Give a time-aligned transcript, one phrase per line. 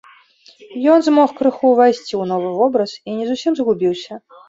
[0.93, 4.23] Ён змог крыху ўвайсці ў новы вобраз і не зусім згубіўся.